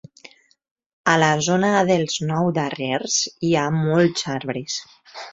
[1.11, 3.17] A la zona dels nou darrers
[3.49, 4.79] hi ha molts arbres.